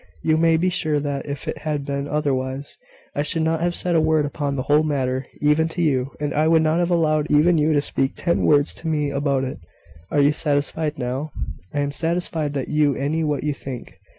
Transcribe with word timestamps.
You 0.23 0.35
may 0.35 0.57
be 0.57 0.71
sure 0.71 0.99
that, 0.99 1.27
if 1.27 1.47
it 1.47 1.59
had 1.59 1.85
been 1.85 2.07
otherwise, 2.07 2.75
I 3.13 3.21
should 3.21 3.43
not 3.43 3.61
have 3.61 3.75
said 3.75 3.93
a 3.93 4.01
word 4.01 4.25
upon 4.25 4.55
the 4.55 4.63
whole 4.63 4.81
matter, 4.81 5.27
even 5.41 5.67
to 5.67 5.81
you; 5.83 6.09
and 6.19 6.33
I 6.33 6.47
would 6.47 6.63
not 6.63 6.79
have 6.79 6.89
allowed 6.89 7.29
even 7.29 7.59
you 7.59 7.71
to 7.73 7.81
speak 7.81 8.13
ten 8.15 8.41
words 8.41 8.73
to 8.79 8.87
me 8.87 9.11
about 9.11 9.43
it. 9.43 9.59
Are 10.09 10.19
you 10.19 10.31
satisfied 10.31 10.97
now?" 10.97 11.29
"I 11.71 11.81
am 11.81 11.91
satisfied 11.91 12.55
that 12.55 12.67
you 12.67 12.95
any 12.95 13.23
what 13.23 13.43
you 13.43 13.53
think." 13.53 13.99